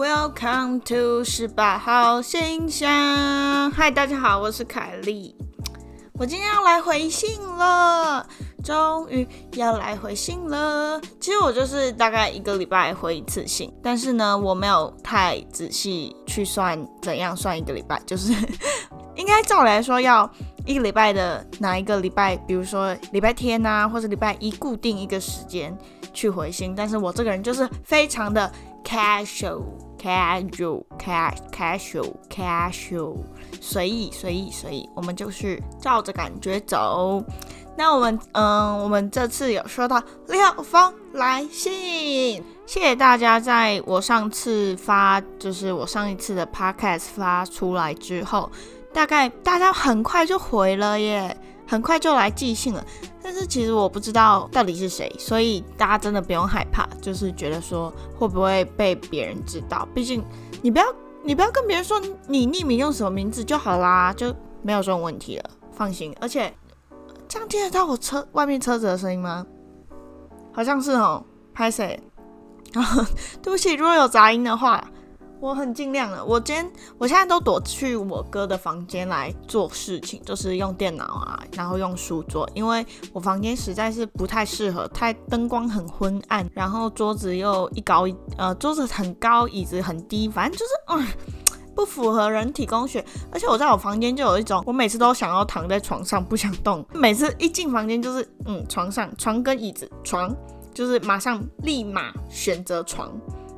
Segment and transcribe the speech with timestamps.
[0.00, 3.70] Welcome to 十八号信箱。
[3.70, 5.36] 嗨，大家好，我是凯莉。
[6.14, 8.26] 我今天要来回信了，
[8.64, 10.98] 终于要来回信了。
[11.20, 18.32] 其实我就是大概一个礼拜回一次信，但是呢，我没有太仔细去算怎样算一个礼拜，就是
[19.16, 20.28] 应该照理来说要
[20.64, 25.76] 一个礼拜的哪一个礼拜，比如说礼拜天啊，或者礼拜一固定一个时间
[26.14, 26.74] 去回信。
[26.74, 28.50] 但是我这个人就是非常的
[28.82, 29.62] casual。
[30.00, 33.16] Casual casual casual
[33.60, 37.22] 随意随意随意，我们就是照着感觉走。
[37.76, 43.38] 那我们嗯，我们这次有收到六封来信，谢谢大家。
[43.38, 48.50] 在我上次发，就是我上一次的 podcast 发出来之后，
[48.92, 51.36] 大概大家很快就回了耶。
[51.70, 52.84] 很快就来寄信了，
[53.22, 60.20] 但是其实我不知道到底是谁，所以大家真的不用害怕，就是觉得说会不会被别人知道，毕竟
[60.62, 60.84] 你不要
[61.22, 66.12] 你不要跟别人说你匿名用什么名字就好啦，就没有这种问题了，放心。
[66.20, 66.52] 而且
[67.28, 69.46] 这样听得到我车外面车子的声音吗？
[70.52, 72.02] 好像是哦，拍谁？
[73.40, 74.84] 对不起，如果有杂音的话。
[75.40, 91.06] 我很尽量了，我今天我现在都躲去我哥的房间来做事情，就是用电脑啊，然后用书桌，因为我房间实在是不太适合，太灯光很昏暗，然后桌子又一高一呃桌子很高，椅子很低，反正就是嗯
[91.74, 100.36] 不符合人体工学，而且我在我房间就有一种，我每次都想要躺在床上不想动，每次一进房间就是嗯床上床跟椅子床，
[100.74, 103.10] 就是马上立马选择床。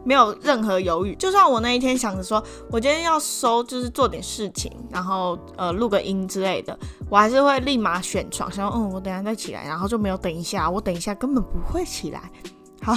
[0.05, 6.77] 没有任何犹豫，就算我那一天想着说，我今天要收，就是做点事情，然后呃录个音之类的，
[7.09, 12.31] 我还是会立马选床，想嗯，我等下再起来，然后就没有等一下，我等一下根本不会起来。
[12.83, 12.95] 好，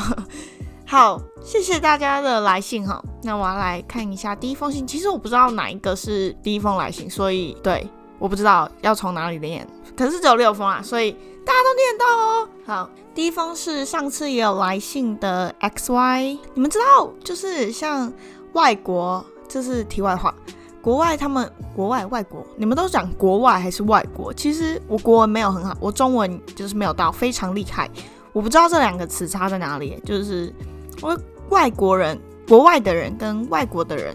[0.88, 11.11] 好，谢谢大家的来信哈，那我要来看一下第一封信，其实我不知道哪一个是第一封来信，所以对，我不知道要从哪里念，可是只有六封啊，所以
[11.45, 12.50] 大家都念到哦。
[12.66, 12.89] 好。
[13.16, 18.11] 第一封是上次也有来信的 X Y，你们知道，就是像
[18.52, 20.36] 外国，这是题外话，
[20.82, 24.33] 国外他们国外外国，你们都讲国外还是外国？
[24.33, 27.89] 其实我国文没有很好，我中文就是没有到非常厉害，
[28.33, 29.98] 我不知道这两个词差在哪里。
[30.04, 30.54] 就是
[31.02, 31.17] 我
[31.48, 32.20] 外国人、
[32.50, 34.14] 国外的人跟外国的人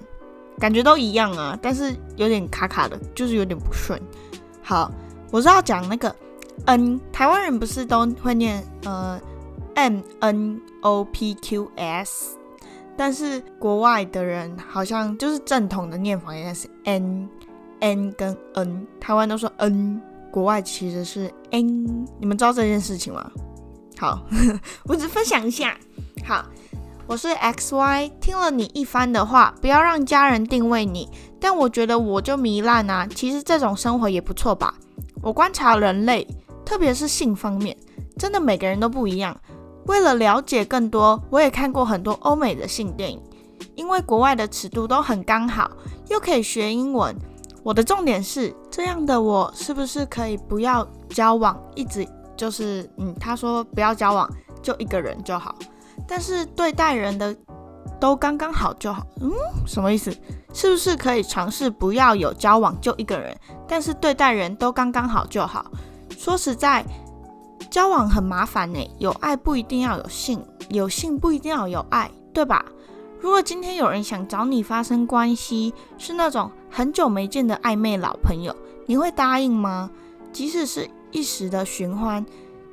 [0.59, 3.99] 感觉都一样啊，但是有点卡卡的，就是有点不顺。
[4.61, 4.93] 好，
[5.31, 6.15] 我是要讲那个。
[6.67, 9.19] N 台湾人不是都会念呃
[9.75, 12.37] M N O P Q S，
[12.99, 17.27] 但是国外的人好像就是正统的念法应该是 N
[17.79, 23.31] N 跟 N，台湾都说 N，国外其实是 N，你们知道这件事情吗？
[23.97, 24.23] 好，
[24.85, 25.75] 我只分享一下。
[26.27, 26.45] 好，
[27.07, 31.09] 我是 X Y，听了你一番的话，不要让家人定位你，
[31.41, 34.75] 但我觉得我就糜烂啊，其实这种生活也不错吧。
[35.22, 36.26] 我观察人类。
[36.62, 37.76] 特别是性方面，
[38.16, 39.36] 真的每个人都不一样。
[39.86, 43.20] 为了了解更多，我也看过很多欧美的性电影，
[43.75, 45.69] 因为国外的尺度都很刚好，
[46.08, 47.12] 又可以学英文。
[47.64, 52.06] 我的重点是，这样的我是不是可以不要交往，一直
[52.37, 54.31] 就是嗯，他说不要交往，
[54.62, 55.56] 就一个人就好，
[56.06, 57.34] 但是对待人的
[58.00, 59.06] 都刚刚好就好。
[59.21, 59.31] 嗯，
[59.66, 60.11] 什么意思？
[60.53, 63.37] 是不是可以尝试不要有交往就一个人，
[63.69, 65.71] 但是对待人都刚刚好就好？
[66.19, 66.84] 说实在，
[67.71, 68.81] 交往很麻烦呢。
[68.99, 72.65] 有爱不一定要有性，有性不一定要有爱，对吧？
[73.21, 78.56] 如果今天有人想找你发生关系，是那种很久没见的暧昧老朋友，
[78.87, 79.91] 你会答应吗？
[80.32, 82.25] 即使是一时的寻欢，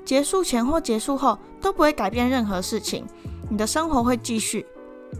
[0.05, 3.05] 结束前或结束后都不会改变任何事情，
[3.49, 4.65] 你的生活会继续，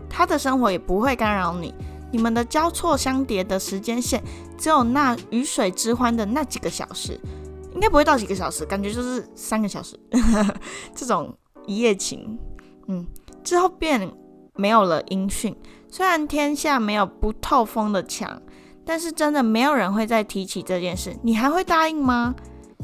[0.10, 1.74] 他的生活也不会干扰你。
[2.12, 4.24] 你们的交错相叠的时间线，
[4.58, 7.20] 只有那鱼水之欢的那几个小时。
[7.74, 10.00] 应该不会到几个小时，感觉就是三个小时
[10.96, 11.32] 这种
[11.68, 12.40] 一夜情，
[12.88, 13.06] 嗯，
[13.44, 14.12] 之后便
[14.56, 15.56] 没有了音讯。
[15.88, 18.42] 虽然天下没有不透风的墙，
[18.84, 21.16] 但是真的没有人会再提起这件事。
[21.22, 22.34] 你还会答应吗？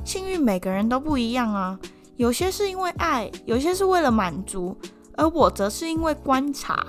[0.06, 1.80] 幸运每个人都不一样啊，
[2.18, 4.78] 有些是因为爱，有些是为了满足，
[5.16, 6.86] 而我则是因为观察。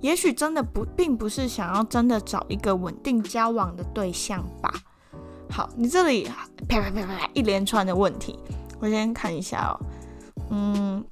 [0.00, 4.70] 也许真的不，并不是想要真的找一个稳定交往的对象吧。
[5.50, 6.24] 好，你这里
[6.68, 8.38] 啪啪啪啪一连串的问题，
[8.80, 9.80] 我先看一下哦。
[10.50, 11.02] 嗯，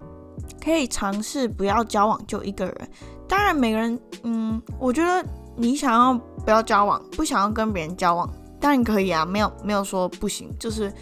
[0.63, 2.91] 可以尝试不要交往就一个人。
[3.27, 6.13] 当然，每个人，嗯，我觉得你想要
[6.45, 8.31] 不要交往，不想要跟别人交往，
[8.61, 10.55] 当然可以啊，没有没有说不行。
[10.59, 10.93] 就是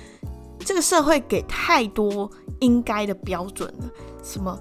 [0.61, 3.91] 这个社会给太多应该的标准了，
[4.23, 4.57] 什么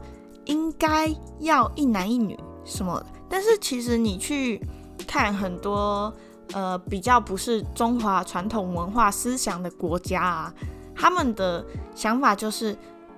[0.49, 1.07] 应该
[1.39, 4.59] 要一男一女，什么但是其实你去
[5.07, 6.11] 看很多
[6.53, 10.53] 呃比较不是中华传统文化思想的国家啊，
[10.95, 11.63] 他们的
[11.93, 12.75] 想法就是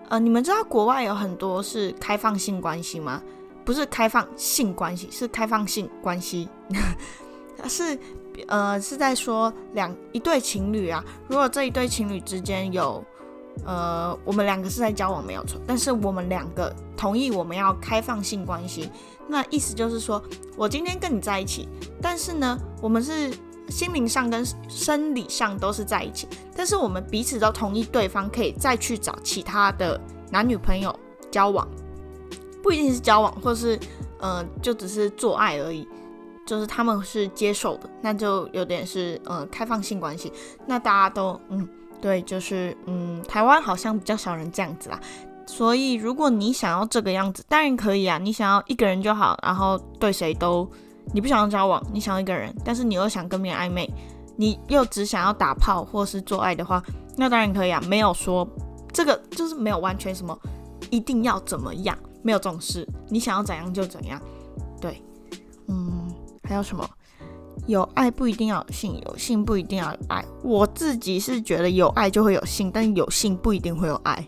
[0.10, 3.22] 呃，你们知道国外有很多是开放性关系吗？
[3.64, 6.50] 不是开放性关系，是开放性关系，
[7.70, 7.98] 是
[8.48, 13.02] 呃是在说两一对情侣啊，如果这一对情侣之间有
[13.66, 18.90] 呃我们两个是在交往没有错，但是我们两个同意我们要开放性关系，
[19.28, 20.22] 那意思就是说
[20.58, 21.68] 我今天跟你在一起，
[22.02, 23.34] 但是呢我们是
[23.70, 30.00] 心灵上跟生理上都是在一起，但是我们彼此都同意对方可以再去找其他的
[30.30, 30.94] 男女朋友
[31.30, 31.68] 交往。
[32.64, 33.80] 不一定是交往，或是，
[34.20, 35.88] 呃，就只是做爱而已，
[36.46, 40.32] 就是他们是接受的，那就有点是，呃，开放性关系。
[40.68, 41.68] 那大家都，嗯，
[42.02, 45.00] 对，就是，嗯，台湾好像比较少人这样子啦。
[45.46, 50.70] 所以如果你想要这个样子，当然可以啊，你想要一个人就好，然后对谁都，
[51.14, 53.90] 你不想要交往，你想要一个人，但是你又想跟别人暧昧，
[54.38, 56.82] 你又只想要打炮或是做爱的话，
[57.18, 58.48] 那当然可以啊，没有说
[58.94, 60.38] 这个就是没有完全什么
[60.90, 61.98] 一定要怎么样。
[62.24, 64.22] 没有这种事，你想要怎样就怎样。
[64.80, 65.04] 对，
[65.68, 66.14] 嗯，
[66.44, 66.88] 还有什么？
[67.72, 70.24] 有爱不一定要有性，有性不一定要有爱。
[70.44, 74.28] 我自己是觉得有爱就会有性，但有性不一定会有爱。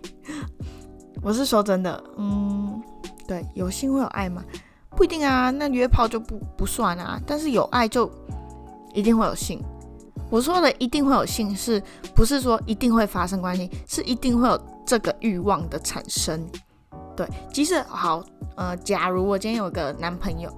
[1.22, 2.81] 我是说真的，嗯，
[3.28, 4.44] 对，有性会有爱吗？
[4.95, 7.22] 不一定啊，那约炮就不不算啊。
[7.25, 8.12] 但是有爱就
[8.94, 9.63] 一定会有性。
[10.30, 11.81] 我说的一定会有性，是
[12.16, 13.69] 不是说一定会发生关系？
[13.88, 16.44] 是一定会有这个欲望的产生。
[17.16, 18.24] 对，即使好，
[18.56, 20.51] 呃，假如我今天有个男朋友，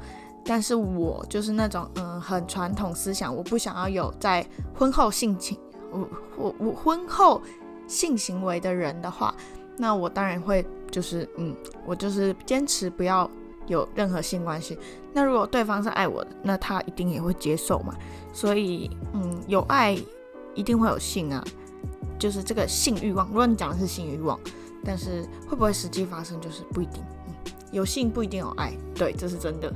[0.46, 5.58] 但是我就是那种，嗯，很传统思想，我不想要有在婚后性情，
[5.92, 6.08] 我
[6.38, 7.42] 我我婚后
[7.88, 9.34] 性行为的人的话，
[9.78, 11.56] 那我当然会就是，嗯，
[11.86, 13.30] 我就是坚持不要
[13.68, 14.78] 有任何性关系。
[15.14, 17.96] 那如果对方是爱我的，那他一定也会接受嘛。
[18.32, 19.98] 所以，嗯，有爱
[20.54, 21.44] 一定会有性啊，
[22.20, 23.28] 就是这个性欲望。
[23.28, 24.40] 如果你讲的是性欲望。
[24.88, 27.34] 但是会不会实际发生就是不一定，嗯，
[27.72, 29.74] 有性不一定有爱，对，这是真的，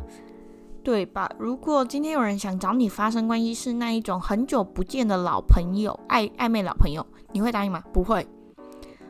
[0.84, 1.30] 对吧？
[1.38, 7.84] 如果今天有人想找你发生关系，是那一种很久不见的老朋友，暧暧昧老朋友，你会答应吗？
[7.94, 8.28] 不会。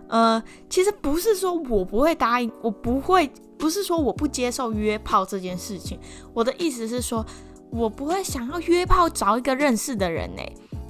[0.08, 6.00] 呃，其实不是说我不会答应，我不会，不是说我不接受约炮这件事情，
[6.34, 7.26] 我的意思是说，
[7.70, 10.42] 我不会想要约炮找一个认识的人呢。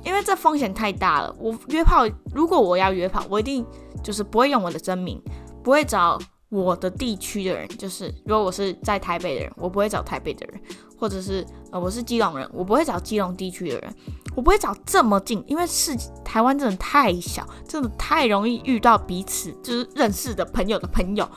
[0.06, 1.36] 因为这风险太大了。
[1.38, 3.66] 我约炮，如果我要约炮，我一定
[4.02, 5.22] 就是不会用我的真名，
[5.62, 6.18] 不会找
[6.50, 7.68] 我的地区的人。
[7.70, 10.62] 就是如果我是在台北的人，我不会找台北的人，
[10.98, 13.96] 或者是呃我是基隆人，我不会找基隆地区的人，
[14.36, 21.28] 我不会找这么近，因为是台湾真的太小，真的太容易遇到彼此就是认识的朋友的朋友。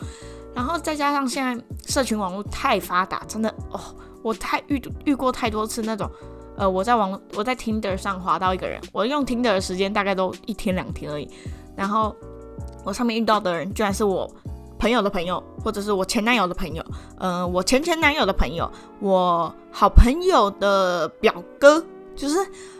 [0.55, 3.81] 然后再加上现在社群网络太发达，真的哦，
[4.23, 6.11] 我太遇遇过太多次那种。
[6.55, 11.27] 呃，我在网我在 Tinder 上滑到一个人，我用 Tinder 的时间大概都一天两天而已。
[11.75, 12.15] 然后
[12.85, 14.31] 我上面遇到的人，居然是我
[14.83, 16.85] 朋友的朋友，或者是我前男友的朋友，
[17.21, 18.69] 嗯，我前前男友的朋友，
[18.99, 21.81] 我好朋友的表哥，
[22.17, 22.37] 就是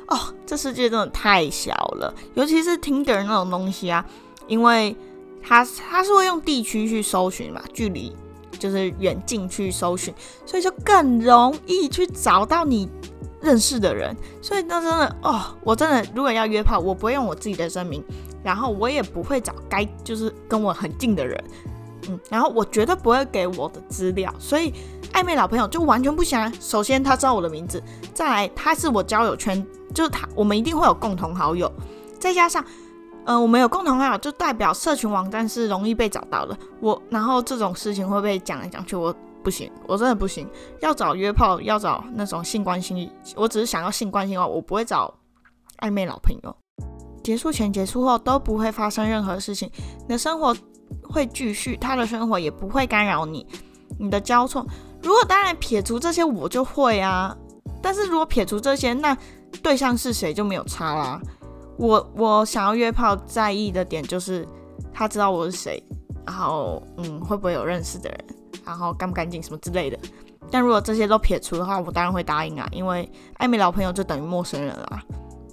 [0.09, 4.05] 哦，这世界真的太小了，尤其是 Tinder 那种东西啊，
[4.49, 4.97] 因为
[5.41, 8.13] 它它是会用地区去搜寻嘛，距离
[8.59, 10.13] 就是远近去搜寻，
[10.45, 12.91] 所以就更容易去找到你。
[13.41, 18.01] 认识的人，所以那真的哦，我真的如果要约炮，我不会用我自己的真名，
[18.41, 21.45] 然后我也不会找该就是跟我很近的人，
[22.09, 24.73] 嗯，然后我绝对不会给我的资料，所以
[25.13, 26.53] 暧昧老朋友就完全不行。
[26.61, 27.83] 首先他知道我的名字，
[28.15, 31.71] 再来他是我交友圈，就是他我们一定会有共同好友，
[32.19, 32.65] 再加上
[33.25, 36.57] 呃我们有共同好友，就代表社群网站是容易被找到的。
[36.81, 39.15] 我然后这种事情会被讲来讲去，我。
[39.45, 40.49] 不行，我真的不行。
[40.83, 45.13] 要找约炮，要找那种性关系，我只是想要性关系的话，我不会找
[45.79, 46.57] 暧昧老朋友。
[47.25, 49.69] 结束前、结束后都不会发生任何事情，
[50.03, 50.57] 你的生活
[51.13, 53.47] 会继续，他的生活也不会干扰你。
[53.99, 54.67] 你的交错，
[55.03, 57.37] 如果当然撇除这些，我就会啊。
[57.83, 59.17] 但是如果撇除这些，那
[59.63, 61.21] 对象是谁就没有差啦。
[61.77, 64.49] 我我想要约炮，在意的点就是
[64.93, 65.83] 他知道我是谁，
[66.27, 68.25] 然后嗯，会不会有认识的人。
[68.65, 69.99] 然后干不干净什么之类的，
[70.49, 75.01] 但如果这些都撇除的话，我当然会答应啊，因为暧昧老朋友就等于陌生人了。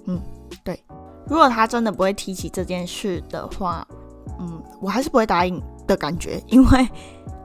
[0.06, 0.22] 嗯，
[0.62, 0.80] 对。
[1.26, 3.84] 如果他真的不会提起这件事的话，
[4.38, 6.88] 嗯，我还是不会答应的感觉，因为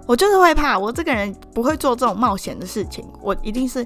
[0.08, 3.06] 我就是会怕， 我这个人不会做这种冒险的事情。
[3.22, 3.86] 我一定是，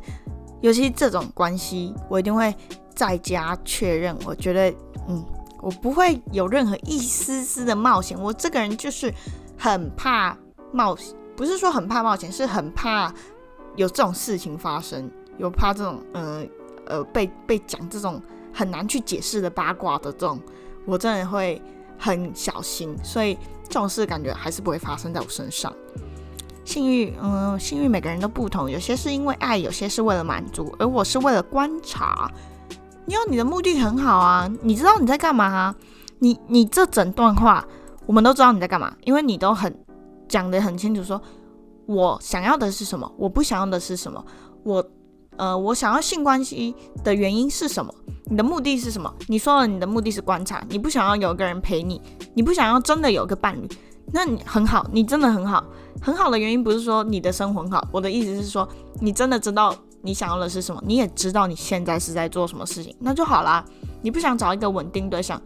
[0.61, 2.53] 尤其这种关系，我一定会
[2.93, 4.17] 在家确认。
[4.25, 4.69] 我觉得，
[5.07, 5.23] 嗯，
[5.61, 8.19] 我不会有任何一丝丝的冒险。
[8.19, 9.13] 我这个人就是
[9.57, 10.37] 很怕
[10.71, 11.15] 冒险。
[11.35, 13.13] 不是说很怕冒险，是很怕
[13.77, 16.45] 有这种事情发生，有怕这种呃
[16.85, 18.21] 呃被被讲这种
[18.53, 20.37] 很难去解释的八卦的这种，
[20.85, 21.61] 我真的会
[21.99, 23.37] 很小心，所以
[23.67, 25.71] 这种事感觉还是不会发生在我身上。
[26.63, 32.31] 性欲，嗯，性欲每个人都不同，有些是因为爱，有些是为了满足，而我是为了观察。
[33.05, 35.75] 你有你的目的很好啊，你知道你在干嘛啊？
[36.19, 37.65] 你你这整段话，
[38.05, 39.75] 我们都知道你在干嘛，因为你都很
[40.27, 41.19] 讲得很清楚，说
[41.87, 44.23] 我想要的是什么，我不想要的是什么，
[44.63, 44.87] 我
[45.39, 47.91] 呃，我想要性关系的原因是什么？
[48.25, 49.11] 你的目的是什么？
[49.27, 52.01] 你说了你的目的是观察，你不想要有个人陪你，
[52.33, 53.65] 你不想要真的有个伴侣，
[54.11, 55.63] 那你很好，你真的很好。
[56.01, 58.67] 很好的原因不是说你的生活很好，我的意思是说
[58.99, 63.63] 你真的知道你想要的是什么，你也知道你现在是在做什么事情，那就好啦。
[64.01, 65.41] 你不想找一个稳定对象，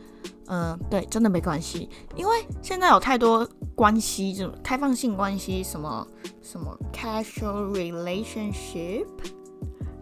[0.47, 6.05] 嗯，对，真的没关系，因为现在有太多关系，这种开放性关系，什么
[6.41, 9.05] 什么 casual relationship，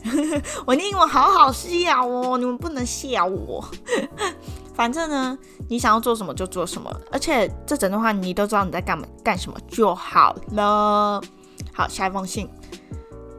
[0.66, 3.64] 我英文好好笑哦，你们不能笑我。
[4.74, 11.22] 反正呢，你想要做什么就做什么，而且这整段话你都知道你在干嘛干什么就好了。
[11.74, 12.50] 好，下一封信。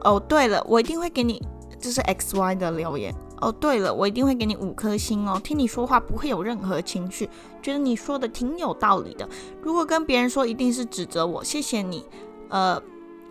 [0.01, 1.41] 哦，对了，我一定会给你，
[1.79, 3.13] 这是 X Y 的留言。
[3.41, 5.41] 哦，对了，我一定会给你五颗星哦。
[5.43, 7.29] 听你说话不会有任何情绪，
[7.61, 9.27] 觉得你说的挺有道理的。
[9.61, 11.43] 如果跟别人说，一定是指责我。
[11.43, 12.05] 谢谢你。
[12.47, 12.81] 呃，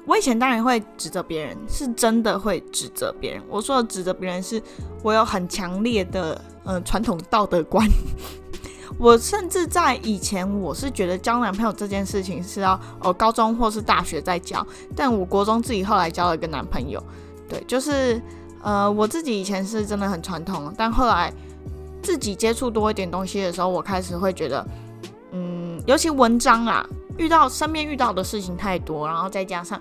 [0.07, 3.43] 我以前当然会指责别人，是真的会指责别人。
[3.49, 4.61] 我说的指责别人，是
[5.03, 6.41] 我有很强烈的。
[6.65, 7.85] 嗯，传统道德观，
[8.97, 17.03] 我甚至在以前我是觉得交男朋友这件事情是要哦高中或是大学再交，但我国中自己后来交了一个男朋友，
[17.49, 18.23] 对，就是
[18.63, 21.33] 呃我自己以前是真的很传统，但后来
[22.01, 24.65] 自己接触多一点东西的时候，我开始会觉得，
[25.33, 26.89] 嗯，尤其文章啊，
[27.19, 29.81] 遇到身边遇到的事情太多，然后再加上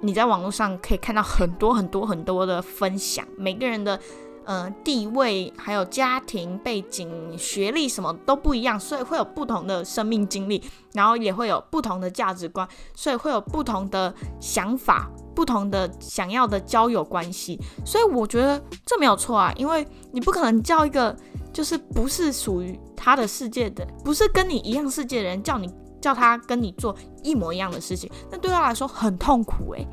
[0.00, 3.98] 你在网络上可以看到很多很多很多的分享，每个人的。
[4.46, 10.60] 嗯，地位还有家庭背景、学历什么都不一样，所以会有不同的生命经历，
[10.92, 17.60] 然后也会有不同的价值观，所以会有不同的想法、不同的想要的交友关系。
[17.84, 21.14] 所以我觉得这没有错啊，因为你不可能叫一个
[21.52, 29.86] 就是不是属于他的世界的，不是跟你一样世界的人，叫你叫他跟你做一模一样的事情，那对他来说很痛苦诶。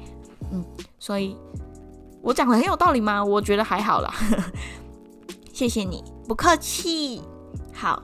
[0.51, 0.63] 嗯，
[0.99, 1.35] 所以。
[2.23, 3.23] 我讲的很有道理吗？
[3.23, 4.13] 我觉得还好啦，
[5.53, 7.21] 谢谢你，不客气。
[7.73, 8.03] 好，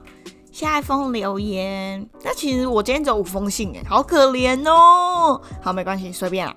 [0.50, 2.08] 下一封留言。
[2.22, 5.38] 那其实我今天只有五封信哎，好可怜哦。
[5.60, 6.54] 好，没关系，随便啦。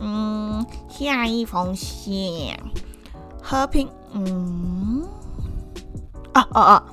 [0.00, 2.56] 嗯，下一封信，
[3.42, 3.86] 和平。
[4.12, 5.06] 嗯，
[6.32, 6.84] 啊啊啊！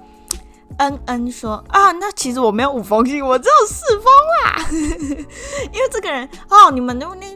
[0.82, 4.06] 恩恩说啊，那其实我没有五封信，我只有四封
[4.44, 4.66] 啦。
[5.72, 7.28] 因为这个人哦，你们那那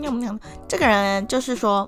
[0.00, 1.86] 那那这个人就是说，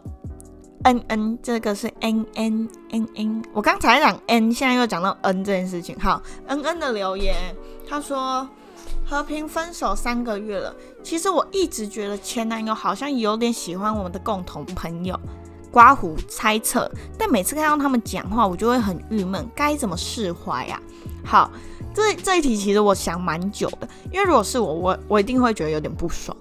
[0.84, 3.42] 恩恩，这个是 n n n n。
[3.54, 5.98] 我刚才讲 n，现在又讲到 n 这件事情。
[5.98, 7.34] 好，恩恩的留言，
[7.88, 8.46] 他说
[9.06, 15.18] 和平分手三个月了，其实我一直觉得前男友好像有点喜欢我们的共同朋友。
[15.70, 20.80] 刮胡猜测，但每次看到他们讲话，我就会很郁闷，该怎么释怀呀？
[21.24, 21.50] 好，
[21.92, 26.34] 这这一题其实我想蛮久的，因为如果是我，我我一定会觉得有点不爽。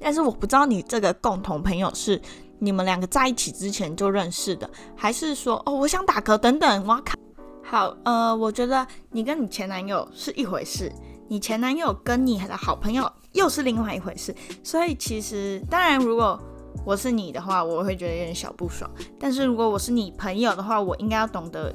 [0.00, 2.20] 但是我不知道你这个共同朋友是
[2.58, 7.16] 你们两个在一起之前就认识的，还是说哦，我想打嗝等等，我要看。
[7.62, 10.90] 好，呃，我觉得你跟你前男友是一回事，
[11.28, 16.40] 你前男友跟你的好朋友又是另外一回事，所以其实当然如果。
[16.84, 18.90] 我是你的话，我会觉得有点小不爽。
[19.18, 21.74] 但是如果我是你朋友的话，我应该要懂得，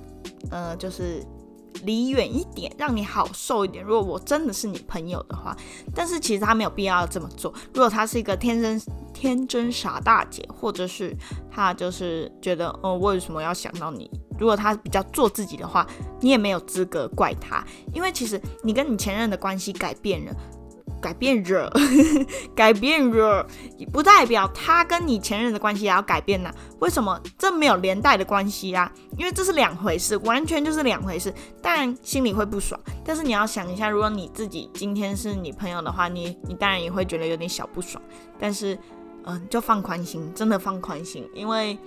[0.49, 1.23] 呃，就是
[1.83, 3.83] 离远一点，让你好受一点。
[3.83, 5.55] 如果我真的是你朋友的话，
[5.93, 7.53] 但是其实他没有必要这么做。
[7.73, 8.81] 如果他是一个天真
[9.13, 11.15] 天真傻大姐，或者是
[11.51, 14.09] 他就是觉得，哦，为什么要想到你？
[14.39, 15.85] 如果他比较做自己的话，
[16.19, 20.35] 你也没有资格怪他，因为其实你跟你前任的关系改变了。
[21.03, 21.69] 改变着，
[22.55, 23.45] 改变着，
[23.91, 26.49] 不代表他跟你前任的关系也要改变呢？
[26.79, 27.19] 为什么？
[27.37, 31.33] 这没有连带的关系啊，因为这是两回事，完全就是两回事。
[31.61, 38.01] 当然心里会不爽，但是你要想一下，如果你自己今天是你朋友的话，你你当然也会觉得有点小不爽。
[38.39, 38.79] 但是，
[39.25, 41.77] 嗯，就放宽心，真的放宽心，因为，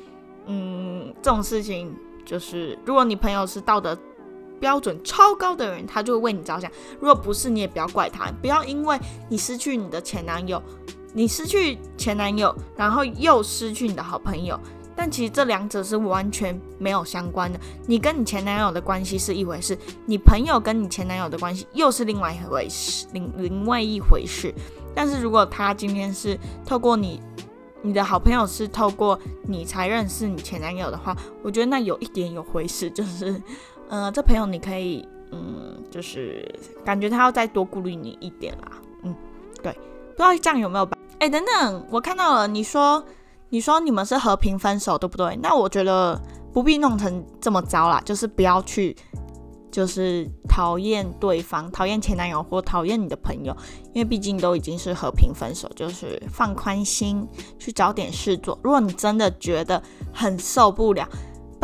[0.44, 1.96] 嗯，这种事情
[2.26, 3.98] 就是，如果你朋友是道德。
[4.60, 6.70] 标准超高的人，他就会为你着想。
[7.00, 8.30] 如果不是，你也不要怪他。
[8.40, 8.98] 不要因为
[9.28, 10.62] 你失去你的前男友，
[11.12, 14.58] 你失去前男友，然后又失去你的好朋友。
[14.94, 17.60] 但其实这两者是完全没有相关的。
[17.86, 24.54] 你跟你前男友的关系是一回事，你朋友跟你前男友的关系又是另外一回事，另另外一回事。
[24.94, 27.20] 但是如果他今天是透过你。
[27.82, 33.40] 你的好朋友是透过你才认识你前男友的话，我觉得那有一点有回事，就是，
[33.88, 36.44] 呃，这朋友你可以，嗯，就是
[36.84, 39.14] 感觉他要再多顾虑你一点啦，嗯，
[39.62, 40.88] 对，不知道这样有没有？
[41.18, 43.02] 哎，等等，我看到了，你说，
[43.48, 45.36] 你说你们是和平分手，对不对？
[45.42, 46.20] 那我觉得
[46.52, 48.96] 不必弄成这么糟啦，就是不要去。
[49.68, 53.54] 就是讨厌对方，讨厌前男友或讨厌你的朋友，
[53.92, 57.28] 因为毕竟都已经是和平分手，就是放宽心
[57.58, 58.58] 去找点事做。
[58.62, 59.82] 如果你真的觉得
[60.14, 61.06] 很受不了，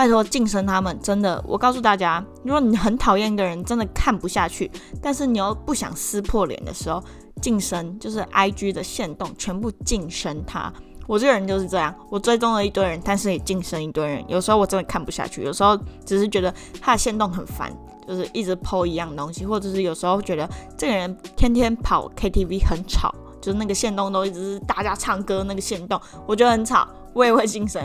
[0.03, 0.99] 拜托晋升他们。
[1.01, 4.69] 真的，我告诉大家，如果你很讨厌一个人，真的看不下去，
[5.01, 7.01] 但是你又不想撕破脸的时候，
[7.41, 10.73] 晋升就是 I G 的线动全部晋升他。
[11.07, 14.25] 我这个人就是这样，我追踪了一堆人，但是也晋升一堆人。
[14.27, 17.73] 有时候我真的看不下去，有时候只是觉得他的线动很烦。
[18.09, 27.81] 就是一直剖一样东西，或者是有时候觉得这个人天天跑 KTV 很吵，就是那个线动都一直是大家唱歌那个线动，我觉得很吵，我也会晋升。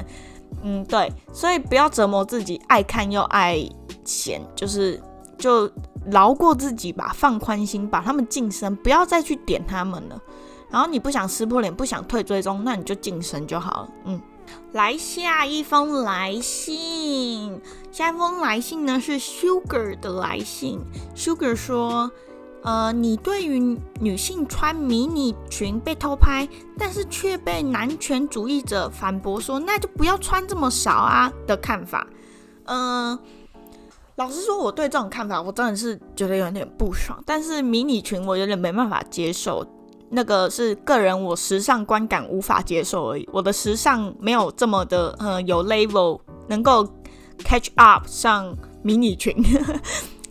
[0.64, 3.58] 嗯，对，所以不要折磨自己，爱看又爱
[4.04, 5.02] 钱，就是
[5.38, 5.70] 就
[6.06, 10.22] 饶过自己吧，放宽心，把他们晋升，不要再去点他们了。
[10.70, 13.90] 然后你不想撕破脸，不想退追踪，那你就晋升就好了。
[14.06, 14.22] 嗯。
[14.72, 17.60] 来下一封来信，
[17.92, 20.80] 下一封来信呢是 Sugar 的来信。
[21.14, 22.10] Sugar 说
[22.64, 26.48] ：“呃，你对于女性穿迷你裙被偷拍，
[26.78, 32.06] 但是却被男权主义者反驳说，那就不要穿这么少啊的看法。”
[32.66, 33.18] 嗯，
[34.16, 37.22] 老实说，我对这种看法我真的是觉得有点不爽。
[37.26, 39.66] 但是迷你裙我有点没办法接受。
[40.10, 46.88] 那个是个人我时尚观感无法接受而已，我的时尚没有这么的呃有 level，能够
[47.40, 49.36] catch up 上迷你裙，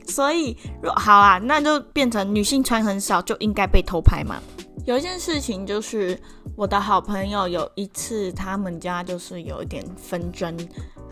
[0.06, 0.56] 所以
[0.96, 4.36] 好啦，那就变成女性穿很少就应该被偷拍嘛。
[4.84, 6.18] 有一件事情就是
[6.54, 10.56] 我的好朋友有一次他们家就是有一点纷争，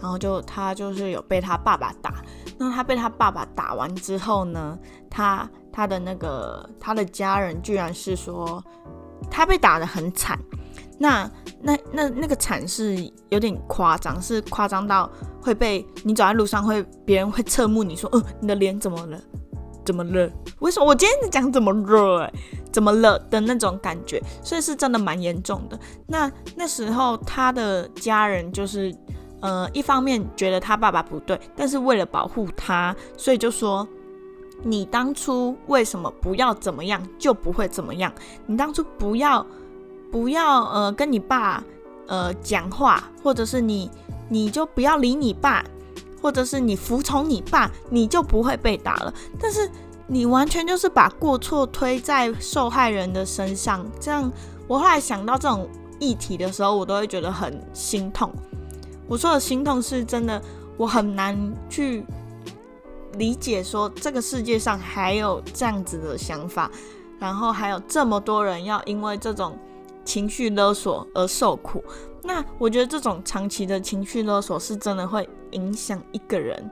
[0.01, 2.23] 然后就他就是有被他爸爸打，
[2.57, 4.79] 那他被他爸爸打完之后呢，
[5.11, 5.49] 他。
[5.77, 8.63] 他的那个，他的家人居然是说
[9.29, 10.39] 他被打得很惨，
[10.99, 11.31] 那
[11.61, 12.97] 那那那个惨是
[13.29, 19.21] 有点夸张，是夸张到会被你走在路上会别人会侧目你说，呃，你的脸怎么了？
[19.85, 20.31] 怎么了？
[20.61, 22.31] 为什么我今天讲怎么了？
[22.73, 25.79] 怎么了的那种感觉，所以是真的蛮严重的。
[26.07, 28.95] 那那时候他的家人就是
[29.41, 33.87] 呃，一方面觉得他爸爸不对，但是为了保护他，所以就说。
[34.67, 38.11] 你当初为什么不要怎么样就不会怎么样？
[38.47, 39.45] 你当初不要
[40.15, 41.61] 不要呃跟你爸
[42.07, 43.91] 呃讲话，或者是你
[44.29, 45.65] 你就不要理你爸，
[46.23, 49.13] 或者是你服从你爸，你就不会被打了。
[49.41, 49.69] 但是
[50.07, 54.31] 你完全就是把过错推在受害人的身上，这样
[54.69, 58.33] 我后来想到这种议题的时候，我都会觉得很心痛。
[59.09, 60.41] 我说的心痛是真的，
[60.77, 61.37] 我很难
[61.69, 62.07] 去。
[63.19, 66.71] 理解说这个世界上还有这样子的想法，
[67.19, 69.57] 然后还有这么多人要因为这种
[70.05, 71.83] 情绪勒索而受苦。
[72.23, 76.71] 那我觉得这种长期的情绪勒索是真的会影响一个人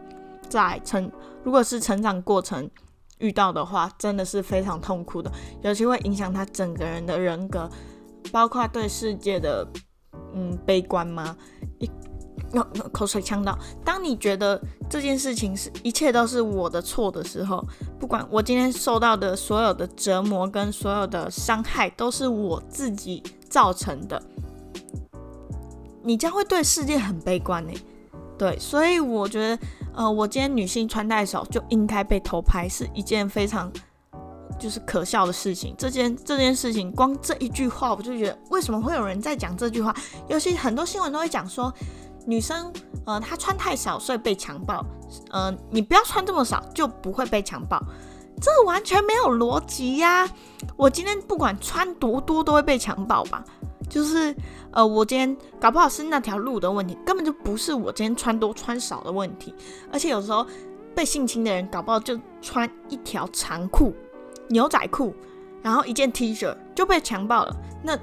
[0.48, 1.10] 在成，
[1.42, 2.70] 如果是成长过程
[3.18, 5.30] 遇到的话，真的是非常痛苦的，
[5.62, 7.70] 尤其会影响他整个人的人格，
[8.30, 9.66] 包括对世界的
[10.34, 11.36] 嗯悲观吗？
[11.78, 11.90] 一。
[12.92, 13.58] 口水呛到。
[13.84, 14.60] 当你觉得
[14.90, 17.64] 这件事情是一切都是我的错的时候，
[17.98, 24.22] 不管我今天受到的所有的折磨跟所有的伤害都是我自己造成的，
[26.02, 27.72] 你将会对世界很悲观呢。
[28.38, 29.58] 对，所以我觉得，
[29.94, 33.70] 呃，我今天女性穿戴少就应该被偷拍，是一件非常
[34.58, 35.74] 就是可笑的事情。
[35.78, 39.94] 这件这件事情，光这一句话，我就觉得为什么会有人在讲这句话？
[40.28, 41.72] 尤其很多新闻都会讲说。
[42.26, 42.72] 女生，
[43.06, 44.84] 呃，她穿太少，所以被强暴。
[45.30, 47.82] 呃，你不要穿这么少，就不会被强暴。
[48.40, 50.28] 这完全没有逻辑呀！
[50.76, 53.44] 我今天不管穿多多，都会被强暴吧？
[53.88, 54.34] 就是，
[54.72, 59.54] 呃，我今天搞不好是那条路的问题，根本就不是我今天穿多穿少的问题。
[59.92, 60.46] 而且有时候
[60.94, 63.94] 被性侵的人，搞不好就穿一条长裤、
[64.48, 65.14] 牛仔裤，
[65.60, 67.54] 然后一件 T 恤就被强暴了。
[67.82, 67.98] 那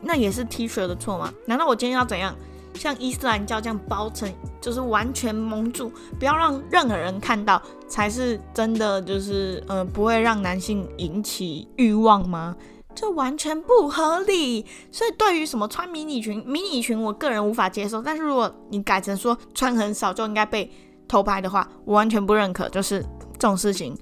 [0.00, 1.30] 那也是 T 恤的错吗？
[1.46, 2.34] 难道我今天要怎样？
[2.74, 12.56] 像伊斯兰教这样包成，就是完全蒙住，不要让任何人看到，才是真的，就是呃，不会让男性引起欲望吗？
[12.94, 14.66] 这完全不合理。
[14.90, 18.02] 所以对于什么穿迷你裙，迷你裙我个人无法接受。
[18.02, 20.70] 但是如果你改成说穿很少就应该被
[21.08, 22.68] 偷拍的话，我完全不认可。
[22.68, 23.00] 就是
[23.38, 23.96] 这种事情，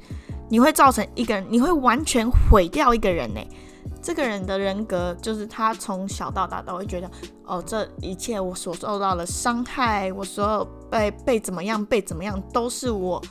[0.48, 3.40] 你会造成一个人，你会完全毁掉一个人呢。
[4.02, 7.10] 这个人的人格就是他从小到大都会觉得，
[7.44, 13.22] 哦，这一切我所受到的伤害，我所有被被怎么样被怎么样，都是我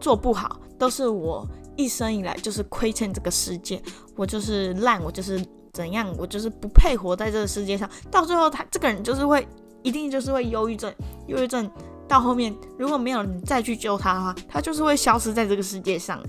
[0.00, 3.82] 做不好，都是我一生以来就是亏欠这个世界，
[4.16, 7.88] 我就是烂，我就是怎样，我就是不配活在这个世界上。
[8.10, 9.46] 到最后，他这个人就是会
[9.82, 10.94] 一定就是会忧郁症，
[11.26, 11.68] 忧郁症
[12.06, 16.22] 到后面如果没有人再去救他的话，他就是会消失在这个世界上。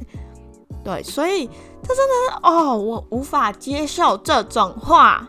[0.86, 5.28] 对，所以他真的是哦，我无法接受这种话。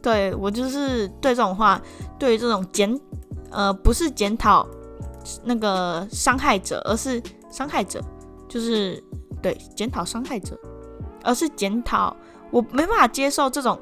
[0.00, 1.80] 对我就是对这种话，
[2.18, 3.00] 对于这种检
[3.50, 4.66] 呃不是检讨
[5.44, 8.00] 那个伤害者，而是伤害者，
[8.48, 9.02] 就是
[9.40, 10.58] 对检讨伤害者，
[11.22, 12.16] 而是检讨
[12.50, 13.78] 我没办法接受这种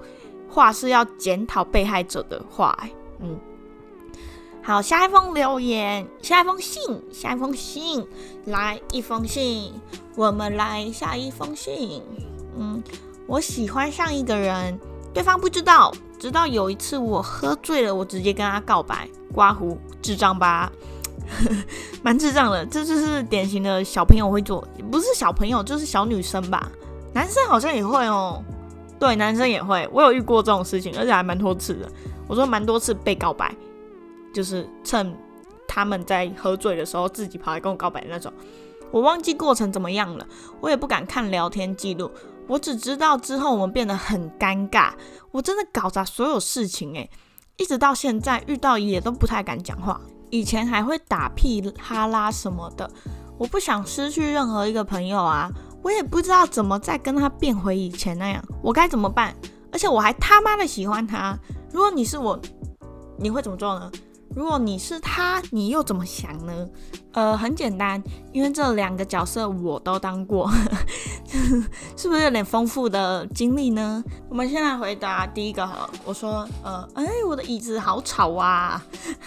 [0.48, 2.78] 话是要检讨被害者的话。
[3.20, 3.38] 嗯，
[4.62, 8.06] 好，下一封留言，下一封信，下一封信，
[8.44, 9.72] 来一封信。
[10.16, 12.02] 我们来下一封信。
[12.56, 12.82] 嗯，
[13.26, 14.78] 我喜欢上一个人，
[15.14, 15.92] 对方不知道。
[16.18, 19.08] 直到有一次我喝醉了，我直接跟他告白。
[19.32, 20.70] 刮胡，智障吧？
[22.02, 26.70] 蛮智障的，这就是典型的小朋友会做，不是小朋友就是小女生吧？
[27.14, 28.44] 男生好像也会哦。
[28.98, 29.88] 对，男生也会。
[29.90, 31.90] 我有遇过这种事情，而且还蛮多次的。
[32.28, 33.54] 我说蛮多次被告白，
[34.32, 35.16] 就是趁
[35.66, 38.32] 他们在喝醉的时候，自己跑来跟我告白的那种。
[38.90, 40.26] 我忘记过程怎么样了，
[40.60, 42.10] 我也不敢看聊天记录，
[42.48, 44.92] 我只知道之后我们变得很尴尬。
[45.30, 47.08] 我真的搞砸所有事情诶，
[47.56, 52.90] 一直到现在遇到也都不太敢讲话，以前还会打屁哈拉什么的。
[53.38, 55.48] 我不想失去任何一个朋友啊，
[55.82, 59.34] 我也不知道怎么再跟他变回以前那样，我该怎么办？
[59.72, 61.38] 而且我还他妈的喜欢他，
[61.72, 62.36] 如果你是我，
[63.16, 63.90] 你会怎么做呢？
[64.34, 66.68] 如果你是他，你又怎么想呢？
[67.12, 70.50] 呃，很简单，因为这两个角色我都当过，
[71.96, 74.02] 是不是有点丰富的经历呢？
[74.28, 78.80] 我们先来回答第一个哈，我说，呃，哎，我的椅子好吵啊！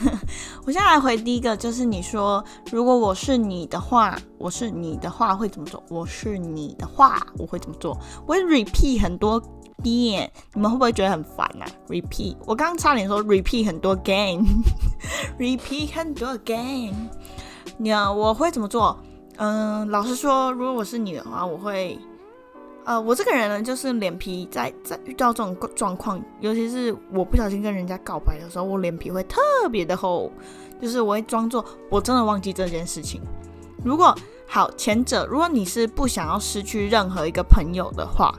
[0.66, 5.84] 我先来回第一个，就是你说，如果我是你的话，我是你的话会怎么做？
[5.90, 7.98] 我是你的话，我会怎么做？
[8.26, 9.42] 我会 repeat 很多。
[9.82, 17.10] 遍，你们会不会觉得很烦啊？Repeat，我刚刚差点说 repeat 很多 game，repeat 很多 game。
[17.78, 18.98] 你啊我会怎么做？
[19.38, 21.98] 嗯，老实说，如果我是你的话，我会，
[22.86, 29.40] 呃，我这个人呢，就是脸皮在在遇到这种状况，尤其是我不小心跟人家告白的时候，我脸皮会特
[29.72, 30.32] 别的厚，
[30.82, 33.22] 就是我会装作我真的忘记这件事情。
[33.84, 34.16] 如果
[34.48, 38.34] 好，前者，如果你是不想要失去任何一个朋友的话。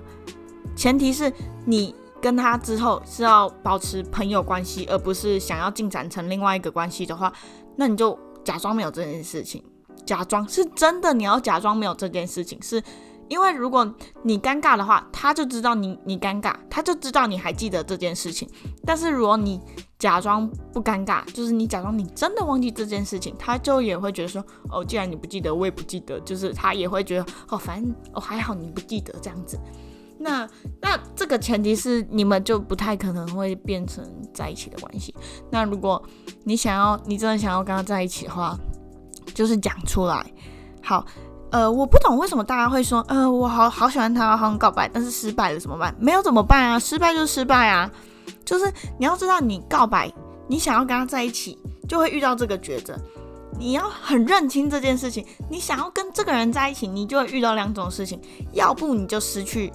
[0.77, 1.33] 前提是
[1.64, 7.33] 你跟他之后是要保持朋友关系，而不是想要进展成另外一个关系的话，
[7.77, 9.64] 那你就假装没有这件事情。
[10.04, 12.83] 假装是真的，你要假装没有这件事情，是
[13.28, 13.90] 因为如果
[14.22, 18.46] 你尴尬的话，他就知道你你尴尬，他就知道你还记得这件事情。
[18.85, 19.59] 但是如果你
[19.98, 29.59] 假装不尴尬，就是你假装你真的忘记这件事情，他就也会觉得说，哦，既然你不记得，我也不记得，就是他也会觉得，哦，反正哦还好你不记得这样子。
[30.24, 30.48] 那
[30.80, 35.14] 那这个前提是你们就不太可能会变成在一起的关系。
[35.50, 36.02] 那如果
[36.44, 38.58] 你想要，你真的想要跟他在一起的话，
[39.34, 40.24] 就是讲出来。
[40.82, 41.04] 好，
[41.50, 45.94] 呃，我不懂为什么大家会说，呃，我好好喜欢他，好想告白，但是失败了怎么办？
[46.00, 46.78] 没有怎么办啊？
[46.78, 47.90] 失败就失败啊。
[48.46, 50.10] 就是你要知道，你告白，
[50.48, 52.98] 你想要跟他在一起，就会遇到这个抉择。
[53.58, 58.18] 你要很认清这件事情，你想要跟这个人在一起，你就会遇到两种事情，
[58.52, 59.70] 要不你就失去。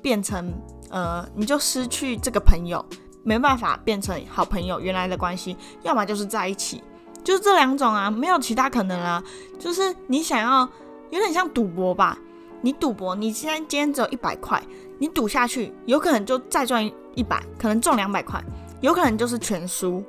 [0.00, 0.52] 变成
[0.90, 2.84] 呃，你就失去这个朋友，
[3.22, 6.82] 没办法变成好朋友原来的关系，要么就是在一起，
[7.22, 9.22] 就是这两种啊，没有其他可能啦。
[9.58, 10.68] 就是你想要
[11.10, 12.18] 有点像赌博吧，
[12.62, 14.62] 你赌博，你现在今天只有一百块，
[14.98, 18.42] 你赌下去，有可能就再赚一百，可能中两百块，
[18.80, 20.02] 有可能就是全输，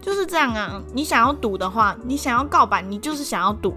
[0.00, 0.82] 就是这样啊。
[0.94, 3.74] 你想要赌的话，你想要告白，你就是想要赌，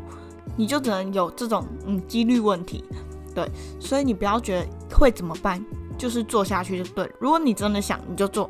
[0.56, 2.86] 你就只能有这种嗯几率问题。
[3.34, 5.64] 对，所以你不要觉得会怎么办，
[5.98, 7.12] 就是做下去就对。
[7.20, 8.50] 如果你真的想，你就做。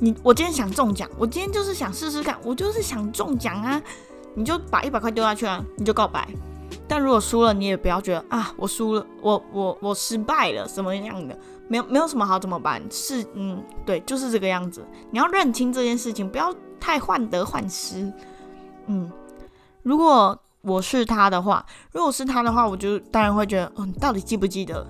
[0.00, 3.82] 你我今天想中奖，我今天就是想试试看，我就是想中奖啊，
[4.34, 6.28] 你就把一百块丢下去啊，你就告白。
[6.86, 11.36] 但如果输了，你也不要觉得啊，我输了，我我我失败了，什么样的？
[11.68, 12.82] 没有没有什么好怎么办？
[12.90, 14.86] 是嗯，对，就是这个样子。
[15.10, 18.12] 你要认清这件事情，不要太患得患失。
[18.86, 19.10] 嗯，
[19.82, 20.38] 如果。
[20.68, 24.86] 我是他的话，如果是他的话，我就当然会觉得，嗯，你到底记不记得？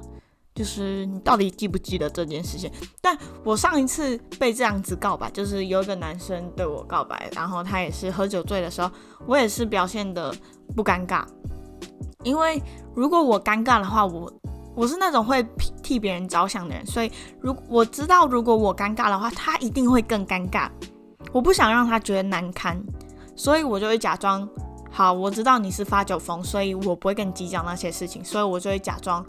[0.55, 2.69] 就是你到底记不记得这件事情？
[3.01, 8.91] 但我上一次被这样子告白，就是有一个男生对我告白，然后他也是喝酒醉的时候，
[9.25, 10.35] 我也是表现的
[10.75, 11.23] 不尴尬，
[12.25, 12.61] 因为
[12.93, 14.33] 如果我尴尬的话，我
[14.75, 15.47] 我是那种会
[15.81, 20.69] 替别人着想的人，所以如我知道如果我尴尬的话，他一定会更尴尬。
[21.33, 22.83] 我不想让他觉得难堪，
[23.37, 24.49] 所以我就会假装
[24.99, 29.25] 好，我知道你是发酒疯，所以我不会跟你计较那些事情，所以我就会假装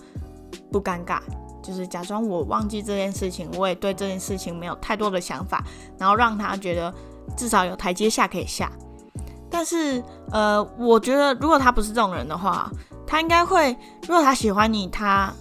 [0.72, 1.20] 不尴尬，
[1.62, 5.64] 就是假装我忘记这件事情，我也对这件事情没有太多的想法，
[6.00, 6.92] 然后让他觉得
[7.38, 8.72] 至少有台阶下可以下。
[9.48, 12.72] 但是，呃，我觉得如果他不是这种人的话，
[13.06, 13.78] 他应该会，
[14.08, 15.32] 如果他喜欢你，他，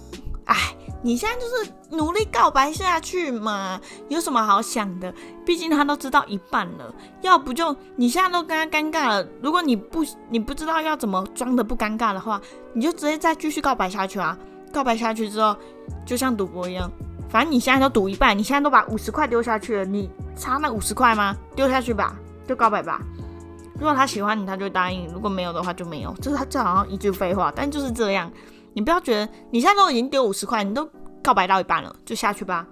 [0.45, 0.55] 哎，
[1.01, 5.13] 你现在就是努力告白下去嘛，有什么好想的？
[5.45, 9.25] 毕竟他都知道一半了，要不就你现在都跟他尴尬了。
[9.41, 12.41] 如果你不，你不知道要怎么装的不尴尬的话，
[12.73, 14.37] 你就直接再继续告白下去啊！
[14.73, 15.55] 告白下去之后，
[16.05, 16.91] 就像赌博一样，
[17.29, 21.35] 反正你现在都赌一半，你现在都把五十块丢下去了，你差那五十块吗？
[21.55, 23.01] 丢下去吧，就告白吧。
[23.75, 26.13] 如果他喜欢你，他就答应；如果没有的话，就没有。
[26.15, 28.29] 就是他这好像一句废话，但就是这样。
[28.73, 30.89] 你不要觉得你现在都已经丢五十块，你都
[31.23, 32.65] 告白到一半了，就下去吧。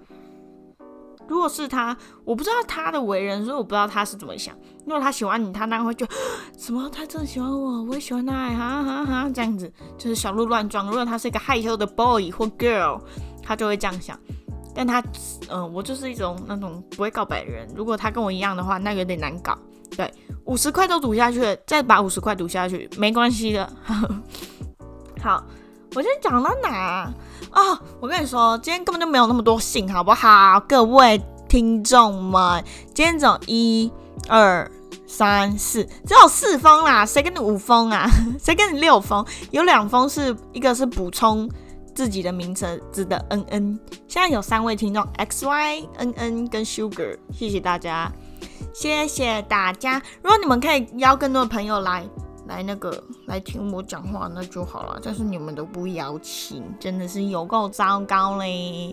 [1.26, 4.56] 如果是他，我不知道他的为人，所以我不知道他是怎么想。
[4.86, 6.06] 如果他喜欢你，他那会就
[6.56, 6.88] 什么？
[6.88, 10.86] 他真的喜欢我，我也喜欢他，哈哈哈，这样子就是小鹿乱撞。
[10.86, 12.98] 如果他是一个害羞的 boy 或 girl，
[13.42, 14.18] 他就会这样想。
[14.74, 15.02] 但他，
[15.50, 17.68] 嗯，我就是一种那种不会告白的人。
[17.76, 19.58] 如果他跟我一样的话，那有点难搞。
[19.94, 20.10] 对，
[20.44, 23.70] 五十块都赌下去了，再把五十块赌下去，没关系的。
[25.20, 25.44] 好，
[25.94, 27.14] 我今天讲到哪啊？
[27.52, 30.60] 哦我跟你说，今天根本就没有那么多信，好不好？
[30.68, 32.62] 各位听众们，
[32.94, 33.90] 今天只有一
[34.28, 34.70] 二
[35.06, 38.08] 三四，只有四封啦，谁跟你五封啊？
[38.38, 39.24] 谁跟你六封？
[39.50, 41.48] 有两封是一个是补充
[41.94, 43.80] 自己的名称，值得嗯嗯。
[44.06, 48.12] 现在有三位听众 X Y N N 跟 Sugar，谢谢大家。
[48.74, 50.00] 谢谢大家！
[50.22, 52.06] 如果你们可以邀更多的朋友来
[52.48, 54.98] 来那个来听我讲话，那就好了。
[55.02, 58.92] 但是你们都不邀请，真的是有够糟糕嘞！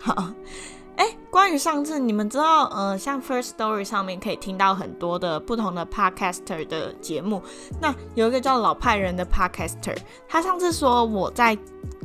[0.00, 0.32] 好，
[0.96, 7.42] 哎，关于上次你们知道，呃，像 First Story 上面可以听到很多的不同的 Podcaster 的节目。
[7.80, 9.96] 那有一个叫老派人的 Podcaster，
[10.28, 11.56] 他上次说我在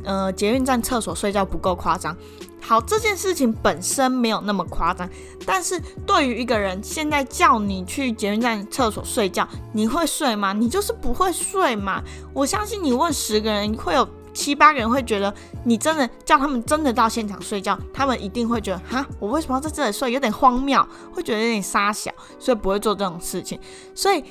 [0.04, 2.15] 呃捷运站厕所睡觉不够夸张。
[2.60, 5.08] 好，这件事情本身没有那么夸张，
[5.45, 10.54] 但是对于一个人现在叫你去捷运站厕所睡觉，你会睡吗？
[10.54, 12.02] 你就是不会睡嘛。
[12.34, 14.06] 我相信你问十个人，会有
[14.38, 20.12] 七八个人会觉得你真的叫他们真的到现场睡觉，他们一定会觉得哈，我为什么要在这里睡？
[20.12, 23.60] 有点荒谬，会觉得有点傻小，所以不会做这种事情。
[23.95, 24.23] 所以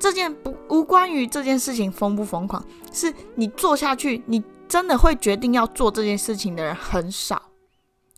[0.00, 2.60] 这件不无关于这件事情疯不疯狂，
[2.92, 7.40] 是你做下去，你真的会决定要做这件事情的人很少。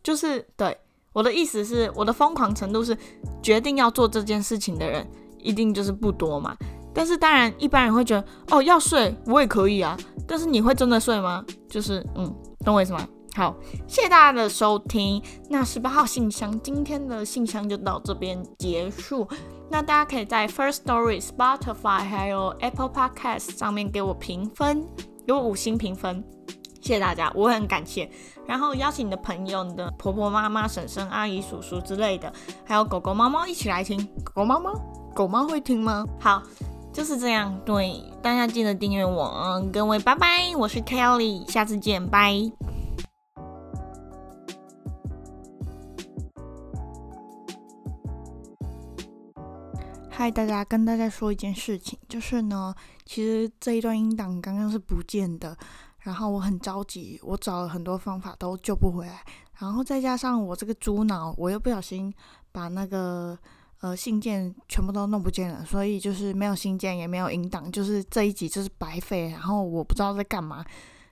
[0.03, 0.75] 就是对
[1.13, 2.97] 我的意思是，我的疯狂程度是
[3.43, 5.07] 决定要做这件事情的人
[5.39, 6.57] 一定就是不多嘛。
[6.95, 9.97] 但是当然，一般人会觉得哦要睡我也可以啊。
[10.27, 11.45] 但是你会真的睡吗？
[11.69, 12.35] 就是嗯，
[12.65, 13.07] 懂我意思吗？
[13.37, 13.53] 好，
[13.89, 15.21] 谢谢大家的收听。
[15.51, 19.27] 那十八号信箱今天的信箱就到这边结束。
[19.71, 24.87] 那大家可以在 First Story、Spotify 还有 Apple Podcast 上面给我评分，
[25.27, 26.23] 给我五星评分。
[26.81, 28.09] 谢谢大家，我很感谢。
[28.47, 32.33] 然后邀请你的朋友、你的婆婆、妈妈、婶婶、阿姨、叔叔之类的，
[32.65, 33.99] 还有狗狗、猫猫一起来听。
[34.23, 34.73] 狗狗、猫猫，
[35.13, 36.05] 狗猫会听吗？
[36.21, 36.43] 好，
[36.95, 37.61] 就是这样。
[37.67, 39.61] 对，大家记得订阅我。
[39.73, 42.33] 各位，拜拜，我是 Kelly，下次见，拜。
[50.09, 52.73] 嗨，大家，跟大家说一件事情，就是呢，
[53.05, 55.57] 其实这一段音档刚刚是不见的。
[55.99, 59.25] 然后我很着急，我找了很多方法都救不回来，
[59.59, 62.15] 然后再加上我这个猪脑，我又不小心
[62.53, 63.37] 把那个
[63.85, 70.65] 呃信件全部都弄不见了，所以就是没有信件也没有音档，就是这一集就是白费，然后我不知道在干嘛，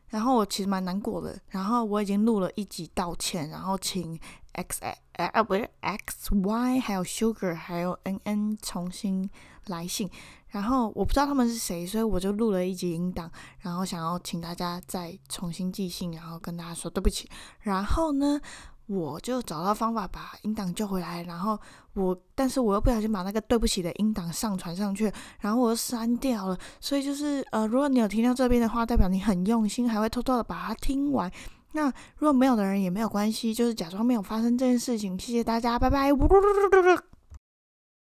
[0.08, 4.18] 然后我其实蛮难过的，然后我已经录了一集道歉，然后请
[4.52, 9.28] X 哎啊不是 X Y 还有 Sugar 还有 N N 重新
[9.66, 10.08] 来信。
[10.48, 13.30] 然后我不知道他们是谁，所以我就录了一集音档，
[13.60, 17.26] 然后想要请大家再重新寄信，然后跟大家说对不起。
[17.60, 18.38] 然后呢，
[18.92, 21.22] 我就找到方法把音档救回来。
[21.22, 21.58] 然后
[21.94, 26.58] 我，但是我又不小心把那个对不起的音档上传上去，然后我又删掉了。
[26.80, 31.30] 所以就是呃，如果你有听到这边的话，代表你很用心，还会偷偷的把它听完。
[31.72, 31.86] 那
[32.18, 35.18] 如果没有的人也没有关系，就是假装没有发生这件事情。
[35.18, 36.12] 谢谢大家，拜拜。